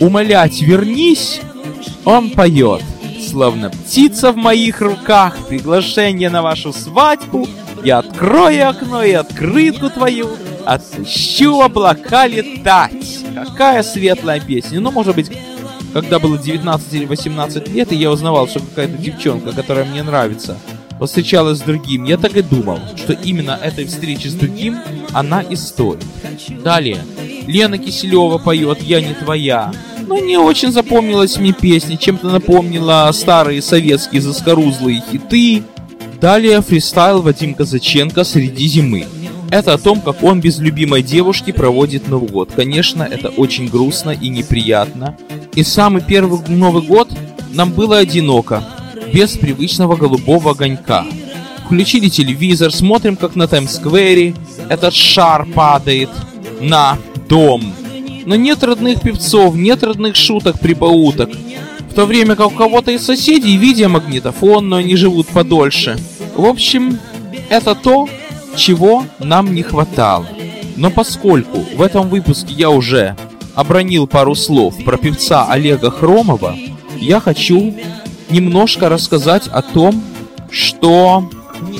умолять 0.00 0.60
«вернись», 0.60 1.40
он 2.04 2.30
поет 2.30 2.82
словно 3.22 3.70
птица 3.70 4.32
в 4.32 4.36
моих 4.36 4.80
руках, 4.80 5.36
приглашение 5.48 6.30
на 6.30 6.42
вашу 6.42 6.72
свадьбу. 6.72 7.48
Я 7.84 7.98
открою 7.98 8.68
окно 8.68 9.02
и 9.02 9.12
открытку 9.12 9.90
твою, 9.90 10.28
отпущу 10.64 11.60
облака 11.60 12.26
летать. 12.26 13.18
Какая 13.34 13.82
светлая 13.82 14.40
песня. 14.40 14.80
Ну, 14.80 14.90
может 14.90 15.16
быть, 15.16 15.30
когда 15.92 16.18
было 16.18 16.38
19 16.38 16.94
или 16.94 17.04
18 17.06 17.68
лет, 17.68 17.92
и 17.92 17.96
я 17.96 18.10
узнавал, 18.10 18.48
что 18.48 18.60
какая-то 18.60 18.96
девчонка, 18.98 19.52
которая 19.52 19.84
мне 19.84 20.02
нравится, 20.02 20.56
встречалась 21.06 21.58
с 21.58 21.62
другим, 21.62 22.04
я 22.04 22.16
так 22.16 22.36
и 22.36 22.42
думал, 22.42 22.78
что 22.96 23.12
именно 23.12 23.58
этой 23.60 23.84
встречи 23.86 24.28
с 24.28 24.34
другим 24.34 24.78
она 25.12 25.42
и 25.42 25.56
стоит. 25.56 26.04
Далее. 26.62 27.04
Лена 27.46 27.78
Киселева 27.78 28.38
поет 28.38 28.82
«Я 28.82 29.00
не 29.00 29.14
твоя». 29.14 29.72
Ну, 30.14 30.22
не 30.22 30.36
очень 30.36 30.72
запомнилась 30.72 31.38
мне 31.38 31.54
песня, 31.54 31.96
чем-то 31.96 32.28
напомнила 32.28 33.08
старые 33.14 33.62
советские 33.62 34.20
заскорузлые 34.20 35.02
хиты. 35.10 35.62
Далее 36.20 36.60
фристайл 36.60 37.22
Вадим 37.22 37.54
Казаченко 37.54 38.22
«Среди 38.22 38.66
зимы». 38.66 39.06
Это 39.50 39.72
о 39.72 39.78
том, 39.78 40.02
как 40.02 40.22
он 40.22 40.42
без 40.42 40.58
любимой 40.58 41.02
девушки 41.02 41.50
проводит 41.50 42.08
Новый 42.08 42.28
год. 42.28 42.50
Конечно, 42.54 43.02
это 43.04 43.30
очень 43.30 43.68
грустно 43.68 44.10
и 44.10 44.28
неприятно. 44.28 45.16
И 45.54 45.62
самый 45.62 46.02
первый 46.02 46.40
Новый 46.46 46.82
год 46.82 47.08
нам 47.54 47.72
было 47.72 47.96
одиноко, 47.96 48.62
без 49.14 49.38
привычного 49.38 49.96
голубого 49.96 50.50
огонька. 50.50 51.06
Включили 51.64 52.10
телевизор, 52.10 52.70
смотрим, 52.70 53.16
как 53.16 53.34
на 53.34 53.46
Таймс-сквере 53.46 54.34
этот 54.68 54.92
шар 54.92 55.46
падает 55.46 56.10
на 56.60 56.98
дом. 57.30 57.72
Но 58.24 58.36
нет 58.36 58.62
родных 58.62 59.00
певцов, 59.00 59.54
нет 59.54 59.82
родных 59.82 60.16
шуток, 60.16 60.58
прибауток. 60.60 61.30
В 61.90 61.94
то 61.94 62.06
время 62.06 62.36
как 62.36 62.48
у 62.48 62.50
кого-то 62.50 62.90
из 62.90 63.04
соседей 63.04 63.56
видеомагнитофон, 63.56 64.68
но 64.68 64.76
они 64.76 64.96
живут 64.96 65.26
подольше. 65.28 65.98
В 66.34 66.46
общем, 66.46 66.98
это 67.50 67.74
то, 67.74 68.08
чего 68.56 69.04
нам 69.18 69.54
не 69.54 69.62
хватало. 69.62 70.26
Но 70.76 70.90
поскольку 70.90 71.64
в 71.76 71.82
этом 71.82 72.08
выпуске 72.08 72.54
я 72.54 72.70
уже 72.70 73.16
обронил 73.54 74.06
пару 74.06 74.34
слов 74.34 74.74
про 74.84 74.96
певца 74.96 75.46
Олега 75.48 75.90
Хромова, 75.90 76.56
я 76.98 77.20
хочу 77.20 77.74
немножко 78.30 78.88
рассказать 78.88 79.48
о 79.48 79.60
том, 79.60 80.02
что 80.50 81.28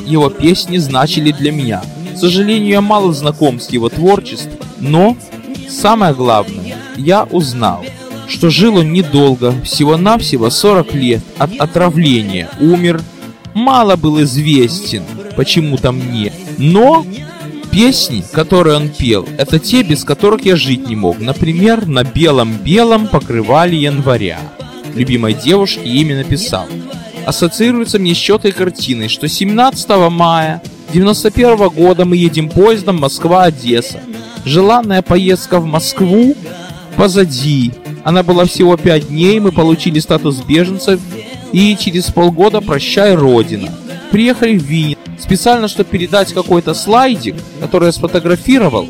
его 0.07 0.29
песни 0.29 0.77
значили 0.79 1.33
для 1.33 1.53
меня. 1.53 1.83
К 2.15 2.19
сожалению, 2.19 2.69
я 2.69 2.81
мало 2.81 3.13
знаком 3.13 3.61
с 3.61 3.71
его 3.71 3.89
творчеством, 3.89 4.59
но 4.79 5.17
самое 5.73 6.15
главное, 6.15 6.77
я 6.97 7.25
узнал, 7.25 7.85
что 8.29 8.51
жил 8.51 8.77
он 8.77 8.93
недолго, 8.93 9.55
всего-навсего 9.63 10.51
40 10.51 10.95
лет 10.95 11.23
от 11.39 11.55
отравления, 11.59 12.49
умер, 12.61 13.01
мало 13.55 13.97
был 13.97 14.23
известен 14.23 15.03
почему-то 15.37 15.93
мне, 15.93 16.33
но 16.59 17.05
песни, 17.71 18.23
которые 18.33 18.77
он 18.77 18.89
пел, 18.91 19.27
это 19.39 19.59
те, 19.59 19.83
без 19.83 20.05
которых 20.05 20.45
я 20.45 20.57
жить 20.57 20.87
не 20.87 20.95
мог. 20.95 21.19
Например, 21.19 21.87
«На 21.87 22.05
белом-белом 22.05 23.09
покрывали 23.09 23.77
января» 23.77 24.39
любимой 24.95 25.35
девушки 25.35 25.81
имя 25.81 26.19
написал. 26.19 26.67
Ассоциируется 27.25 27.99
мне 27.99 28.15
с 28.15 28.19
четкой 28.19 28.53
картиной, 28.53 29.09
что 29.09 29.29
17 29.29 29.89
мая 30.11 30.63
91 30.93 31.69
года 31.69 32.05
мы 32.05 32.17
едем 32.17 32.49
поездом 32.49 33.01
Москва-Одесса. 33.01 34.01
Желанная 34.45 35.03
поездка 35.03 35.61
в 35.61 35.67
Москву 35.67 36.35
позади. 36.97 37.73
Она 38.05 38.23
была 38.23 38.45
всего 38.45 38.77
5 38.77 39.09
дней, 39.09 39.39
мы 39.39 39.53
получили 39.53 40.01
статус 40.01 40.43
беженцев 40.43 41.01
и 41.53 41.77
через 41.79 42.11
полгода 42.11 42.61
прощай 42.61 43.15
Родина. 43.15 43.73
Приехали 44.11 44.59
в 44.59 44.65
Винниц 44.65 44.99
специально, 45.19 45.69
чтобы 45.69 45.91
передать 45.91 46.33
какой-то 46.33 46.75
слайдик, 46.75 47.37
который 47.61 47.87
я 47.87 47.93
сфотографировал, 47.93 48.89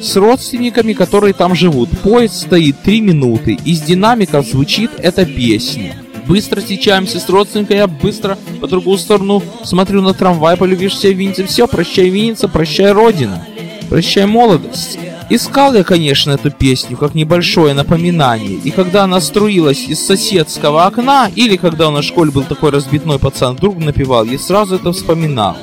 с 0.00 0.16
родственниками, 0.16 0.94
которые 0.94 1.34
там 1.34 1.54
живут. 1.54 1.90
Поезд 2.02 2.34
стоит 2.34 2.82
3 2.82 3.00
минуты, 3.02 3.58
из 3.64 3.82
динамиков 3.82 4.46
звучит 4.46 4.90
эта 4.98 5.26
песня. 5.26 5.96
Быстро 6.26 6.60
встречаемся 6.60 7.20
с 7.20 7.28
родственниками, 7.28 7.76
я 7.76 7.86
быстро 7.86 8.38
по 8.60 8.66
другую 8.66 8.96
сторону 8.96 9.42
смотрю 9.62 10.00
на 10.00 10.14
трамвай, 10.14 10.56
полюбишься 10.56 11.08
Винница, 11.10 11.46
все, 11.46 11.68
прощай 11.68 12.08
Винница, 12.08 12.48
прощай 12.48 12.92
Родина, 12.92 13.46
прощай 13.94 14.26
молодость. 14.26 14.98
Искал 15.30 15.72
я, 15.72 15.84
конечно, 15.84 16.32
эту 16.32 16.50
песню 16.50 16.96
как 16.96 17.14
небольшое 17.14 17.74
напоминание, 17.74 18.58
и 18.64 18.72
когда 18.72 19.04
она 19.04 19.20
струилась 19.20 19.86
из 19.86 20.04
соседского 20.04 20.84
окна, 20.84 21.30
или 21.36 21.54
когда 21.54 21.86
у 21.86 21.92
нас 21.92 22.04
в 22.04 22.08
школе 22.08 22.32
был 22.32 22.42
такой 22.42 22.72
разбитной 22.72 23.20
пацан, 23.20 23.54
вдруг 23.54 23.78
напевал, 23.78 24.24
я 24.24 24.36
сразу 24.36 24.74
это 24.74 24.92
вспоминал. 24.92 25.56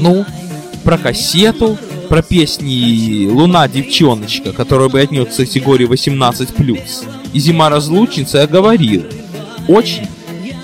Ну, 0.00 0.24
про 0.82 0.96
кассету, 0.96 1.76
про 2.08 2.22
песни 2.22 3.28
«Луна, 3.30 3.68
девчоночка», 3.68 4.52
которая 4.52 4.88
бы 4.88 4.98
отнес 4.98 5.34
к 5.34 5.36
категории 5.36 5.86
18+. 5.86 7.06
И 7.34 7.38
«Зима 7.38 7.68
разлучница» 7.68 8.38
я 8.38 8.46
говорил. 8.46 9.04
Очень 9.68 10.08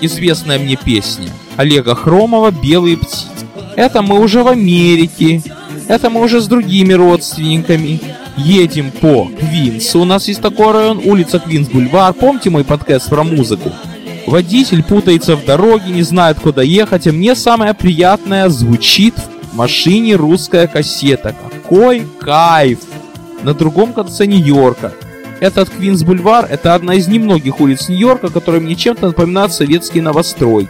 известная 0.01 0.57
мне 0.57 0.75
песня 0.75 1.29
Олега 1.55 1.93
Хромова 1.93 2.49
«Белые 2.49 2.97
птицы». 2.97 3.27
Это 3.75 4.01
мы 4.01 4.19
уже 4.19 4.43
в 4.43 4.47
Америке, 4.47 5.43
это 5.91 6.09
мы 6.09 6.21
уже 6.21 6.39
с 6.39 6.47
другими 6.47 6.93
родственниками. 6.93 7.99
Едем 8.37 8.91
по 8.91 9.29
Квинсу, 9.37 9.99
у 9.99 10.05
нас 10.05 10.29
есть 10.29 10.41
такой 10.41 10.71
район, 10.71 11.01
улица 11.03 11.37
Квинс-Бульвар. 11.45 12.13
Помните 12.13 12.49
мой 12.49 12.63
подкаст 12.63 13.09
про 13.09 13.25
музыку? 13.25 13.73
Водитель 14.25 14.83
путается 14.83 15.35
в 15.35 15.43
дороге, 15.43 15.91
не 15.91 16.03
знает, 16.03 16.39
куда 16.39 16.61
ехать, 16.61 17.07
а 17.07 17.11
мне 17.11 17.35
самое 17.35 17.73
приятное 17.73 18.47
звучит 18.47 19.15
в 19.51 19.55
машине 19.57 20.15
русская 20.15 20.67
кассета. 20.67 21.35
Какой 21.51 22.07
кайф! 22.21 22.79
На 23.43 23.53
другом 23.53 23.91
конце 23.91 24.27
Нью-Йорка. 24.27 24.93
Этот 25.41 25.71
Квинс 25.71 26.03
Бульвар– 26.03 26.47
это 26.49 26.73
одна 26.73 26.93
из 26.93 27.09
немногих 27.09 27.59
улиц 27.59 27.89
Нью-Йорка, 27.89 28.29
которые 28.29 28.61
мне 28.61 28.75
чем-то 28.75 29.07
напоминают 29.07 29.51
советские 29.51 30.03
новостройки. 30.03 30.69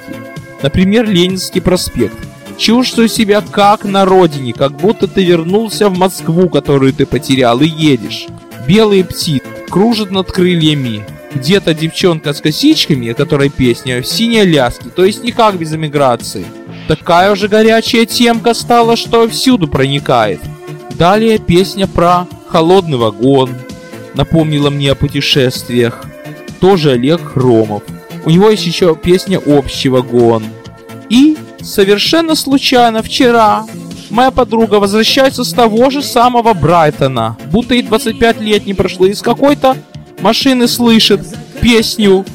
Например, 0.63 1.07
Ленинский 1.07 1.61
проспект. 1.61 2.17
Чувствую 2.61 3.09
себя 3.09 3.41
как 3.41 3.83
на 3.83 4.05
родине, 4.05 4.53
как 4.53 4.73
будто 4.77 5.07
ты 5.07 5.23
вернулся 5.23 5.89
в 5.89 5.97
Москву, 5.97 6.47
которую 6.47 6.93
ты 6.93 7.05
потерял, 7.05 7.59
и 7.59 7.67
едешь. 7.67 8.27
Белые 8.67 9.03
птицы 9.03 9.43
кружат 9.69 10.11
над 10.11 10.31
крыльями. 10.31 11.03
Где-то 11.33 11.73
девчонка 11.73 12.33
с 12.33 12.41
косичками, 12.41 13.09
о 13.09 13.13
которой 13.15 13.49
песня, 13.49 14.01
в 14.01 14.07
синей 14.07 14.45
ляске, 14.45 14.89
то 14.89 15.03
есть 15.03 15.23
никак 15.23 15.57
без 15.57 15.73
эмиграции– 15.73 16.45
Такая 16.91 17.31
уже 17.31 17.47
горячая 17.47 18.05
темка 18.05 18.53
стала, 18.53 18.97
что 18.97 19.27
всюду 19.29 19.69
проникает. 19.69 20.41
Далее 20.95 21.37
песня 21.37 21.87
про 21.87 22.27
холодный 22.47 22.97
вагон. 22.97 23.51
Напомнила 24.13 24.69
мне 24.69 24.91
о 24.91 24.95
путешествиях. 24.95 26.03
Тоже 26.59 26.91
Олег 26.91 27.21
Хромов. 27.21 27.83
У 28.25 28.29
него 28.29 28.49
есть 28.49 28.65
еще 28.65 28.95
песня 28.95 29.39
«Общий 29.39 29.87
вагон». 29.87 30.43
И 31.09 31.37
совершенно 31.63 32.35
случайно 32.35 33.01
вчера 33.03 33.65
моя 34.09 34.31
подруга 34.31 34.75
возвращается 34.75 35.43
с 35.43 35.53
того 35.53 35.89
же 35.89 36.01
самого 36.01 36.53
Брайтона, 36.53 37.37
будто 37.51 37.75
и 37.75 37.81
25 37.81 38.41
лет 38.41 38.65
не 38.65 38.73
прошло, 38.73 39.05
из 39.05 39.21
какой-то 39.21 39.77
машины 40.19 40.67
слышит 40.67 41.21
песню 41.61 42.25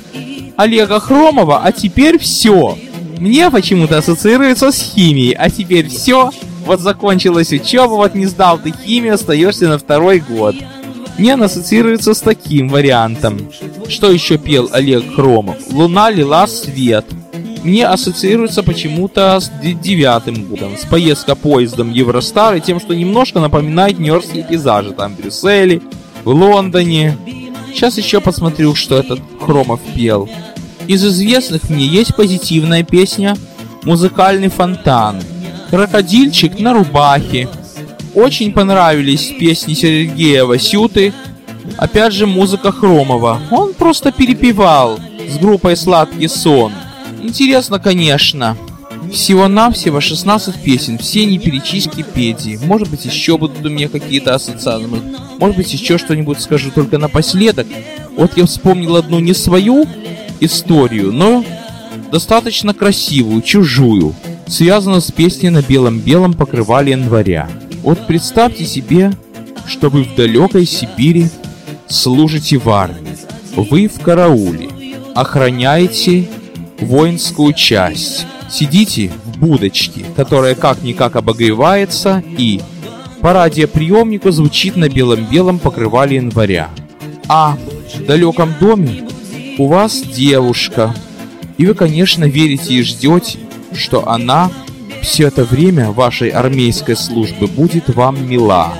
Олега 0.57 1.01
Хромова, 1.01 1.63
а 1.63 1.73
теперь 1.73 2.19
все 2.19 2.77
мне 3.19 3.51
почему-то 3.51 3.99
ассоциируется 3.99 4.73
с 4.73 4.81
химией, 4.81 5.33
а 5.33 5.49
теперь 5.49 5.89
все, 5.89 6.31
вот 6.65 6.81
закончилась 6.81 7.53
учеба, 7.53 7.93
вот 7.93 8.15
не 8.15 8.27
сдал 8.27 8.59
ты 8.59 8.73
химию, 8.73 9.15
остаешься 9.15 9.69
на 9.69 9.79
второй 9.79 10.21
год. 10.21 10.55
Мне 11.19 11.35
она 11.35 11.47
ассоциируется 11.47 12.13
с 12.13 12.21
таким 12.21 12.69
вариантом. 12.69 13.51
Что 13.89 14.11
еще 14.11 14.37
пел 14.37 14.69
Олег 14.73 15.15
Хромов? 15.15 15.57
Луна 15.73 16.11
лила 16.11 16.47
свет. 16.47 17.07
Мне 17.67 17.85
ассоциируется 17.85 18.63
почему-то 18.63 19.41
с 19.41 19.51
девятым 19.51 20.45
годом, 20.45 20.79
с 20.79 20.85
поездка 20.85 21.35
поездом 21.35 21.91
Евростар 21.91 22.55
и 22.55 22.61
тем, 22.61 22.79
что 22.79 22.95
немножко 22.95 23.41
напоминает 23.41 23.99
нью-йоркские 23.99 24.45
пейзажи, 24.45 24.93
там 24.93 25.17
в 25.17 25.21
Брюсселе, 25.21 25.83
в 26.23 26.29
Лондоне. 26.29 27.19
Сейчас 27.75 27.99
еще 27.99 28.21
посмотрю, 28.21 28.77
что 28.77 28.97
этот 28.97 29.19
Хромов 29.41 29.81
пел. 29.97 30.29
Из 30.87 31.05
известных 31.05 31.69
мне 31.69 31.85
есть 31.85 32.15
позитивная 32.15 32.85
песня 32.85 33.37
«Музыкальный 33.83 34.49
фонтан», 34.49 35.21
«Крокодильчик 35.69 36.61
на 36.61 36.73
рубахе». 36.73 37.49
Очень 38.15 38.53
понравились 38.53 39.35
песни 39.41 39.75
Сергея 39.75 40.45
Васюты, 40.45 41.13
опять 41.79 42.13
же 42.13 42.29
музыка 42.29 42.71
Хромова. 42.71 43.41
Он 43.51 43.75
просто 43.75 44.13
перепевал 44.13 45.01
с 45.29 45.37
группой 45.39 45.77
«Сладкий 45.77 46.29
сон». 46.29 46.73
Интересно, 47.27 47.81
конечно. 47.81 48.57
Всего-навсего 49.13 50.01
16 50.01 50.63
песен, 50.63 50.97
все 50.97 51.27
не 51.27 51.41
перечислить 51.41 51.93
в 51.93 51.97
Википедии. 51.99 52.59
Может 52.63 52.89
быть, 52.89 53.05
еще 53.05 53.37
будут 53.37 53.67
у 53.67 53.69
меня 53.69 53.89
какие-то 53.89 54.35
ассоциации. 54.35 54.89
Может 55.39 55.57
быть, 55.57 55.73
еще 55.73 55.99
что-нибудь 55.99 56.41
скажу 56.41 56.71
только 56.71 56.99
напоследок. 56.99 57.67
Вот 58.17 58.37
я 58.37 58.47
вспомнил 58.47 58.95
одну 58.95 59.19
не 59.19 59.35
свою, 59.35 59.87
историю, 60.39 61.13
но 61.13 61.45
достаточно 62.13 62.73
красивую, 62.73 63.43
чужую, 63.43 64.15
связанную 64.47 65.01
с 65.01 65.11
песней 65.11 65.51
на 65.51 65.63
белом-белом 65.63 66.33
покрывале 66.33 66.93
января. 66.93 67.49
Вот 67.83 68.07
представьте 68.07 68.65
себе, 68.65 69.13
что 69.67 69.89
вы 69.89 70.05
в 70.05 70.15
далекой 70.15 70.65
Сибири 70.65 71.29
служите 71.89 72.59
в 72.59 72.71
армии. 72.71 73.17
Вы 73.57 73.89
в 73.89 74.01
карауле, 74.01 74.69
охраняете 75.15 76.29
воинскую 76.81 77.53
часть. 77.53 78.27
Сидите 78.51 79.11
в 79.25 79.39
будочке, 79.39 80.05
которая 80.15 80.55
как-никак 80.55 81.17
обогревается, 81.17 82.23
и 82.39 82.61
по 83.21 83.33
радиоприемнику 83.33 84.31
звучит 84.31 84.77
на 84.77 84.89
белом-белом 84.89 85.59
покрывале 85.59 86.17
января. 86.17 86.71
А 87.29 87.57
в 87.95 88.05
далеком 88.05 88.55
доме 88.61 89.05
у 89.59 89.67
вас 89.67 90.01
девушка, 90.03 90.95
и 91.59 91.67
вы, 91.67 91.75
конечно, 91.75 92.25
верите 92.25 92.75
и 92.75 92.83
ждете, 92.83 93.39
что 93.73 94.09
она 94.09 94.51
все 95.03 95.27
это 95.29 95.45
время 95.45 95.91
вашей 95.91 96.29
армейской 96.29 96.97
службы 96.97 97.47
будет 97.47 97.95
вам 97.95 98.29
мила. 98.29 98.75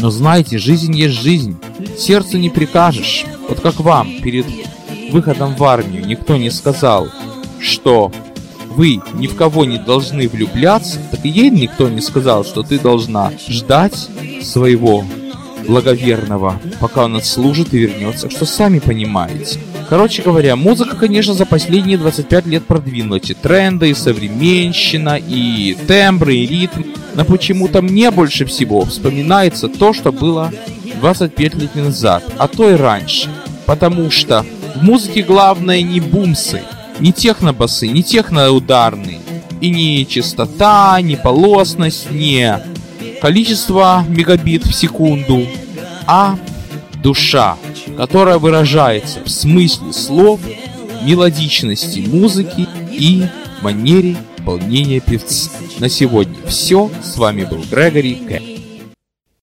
Но 0.00 0.10
знаете, 0.10 0.58
жизнь 0.58 0.94
есть 0.94 1.14
жизнь. 1.14 1.56
Сердцу 1.98 2.38
не 2.38 2.50
прикажешь. 2.50 3.24
Вот 3.48 3.60
как 3.60 3.80
вам 3.80 4.08
перед 4.22 4.46
выходом 5.12 5.54
в 5.54 5.62
армию 5.64 6.06
никто 6.06 6.36
не 6.36 6.50
сказал, 6.50 7.08
что 7.60 8.12
вы 8.70 9.00
ни 9.14 9.26
в 9.26 9.36
кого 9.36 9.64
не 9.64 9.78
должны 9.78 10.28
влюбляться, 10.28 10.98
так 11.10 11.24
и 11.24 11.28
ей 11.28 11.50
никто 11.50 11.88
не 11.88 12.00
сказал, 12.00 12.44
что 12.44 12.62
ты 12.62 12.78
должна 12.78 13.32
ждать 13.48 14.08
своего 14.42 15.04
благоверного, 15.66 16.60
пока 16.80 17.04
он 17.04 17.16
отслужит 17.16 17.72
и 17.72 17.78
вернется, 17.78 18.30
что 18.30 18.44
сами 18.44 18.78
понимаете. 18.78 19.58
Короче 19.88 20.22
говоря, 20.22 20.56
музыка, 20.56 20.96
конечно, 20.96 21.34
за 21.34 21.46
последние 21.46 21.98
25 21.98 22.46
лет 22.46 22.64
продвинулась. 22.64 23.30
И 23.30 23.34
тренды, 23.34 23.90
и 23.90 23.94
современщина, 23.94 25.18
и 25.18 25.76
тембры, 25.86 26.36
и 26.36 26.46
ритм. 26.46 26.82
Но 27.14 27.24
почему-то 27.24 27.82
мне 27.82 28.10
больше 28.10 28.44
всего 28.46 28.84
вспоминается 28.84 29.68
то, 29.68 29.92
что 29.92 30.10
было 30.10 30.50
25 31.00 31.54
лет 31.54 31.74
назад, 31.76 32.24
а 32.38 32.48
то 32.48 32.70
и 32.70 32.74
раньше. 32.74 33.30
Потому 33.66 34.10
что 34.10 34.44
в 34.74 34.82
музыке 34.82 35.22
главное 35.22 35.82
не 35.82 36.00
бумсы, 36.00 36.62
не 37.00 37.12
технобасы, 37.12 37.88
не 37.88 38.02
техноударные, 38.02 39.20
и 39.60 39.70
не 39.70 40.06
частота, 40.06 41.00
не 41.00 41.16
полосность, 41.16 42.10
не 42.10 42.60
количество 43.20 44.04
мегабит 44.08 44.66
в 44.66 44.72
секунду, 44.74 45.46
а 46.06 46.38
душа, 47.02 47.56
которая 47.96 48.38
выражается 48.38 49.20
в 49.24 49.28
смысле 49.28 49.92
слов, 49.92 50.40
мелодичности 51.02 52.00
музыки 52.00 52.66
и 52.90 53.26
манере 53.62 54.16
исполнения 54.44 55.00
певца. 55.00 55.50
На 55.78 55.88
сегодня 55.88 56.36
все. 56.46 56.90
С 57.02 57.16
вами 57.16 57.44
был 57.44 57.64
Грегори 57.70 58.16
Кэт. 58.16 58.53